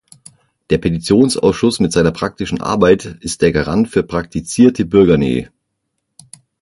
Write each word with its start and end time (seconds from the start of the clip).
Der 0.71 0.79
Petitionsausschuss 0.79 1.79
mit 1.79 1.91
seiner 1.91 2.11
praktischen 2.11 2.59
Arbeit 2.59 3.05
ist 3.05 3.43
der 3.43 3.51
Garant 3.51 3.87
für 3.87 4.01
praktizierte 4.01 4.83
Bürgernähe. 4.83 5.51